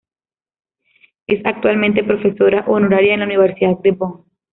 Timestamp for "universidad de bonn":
3.27-4.25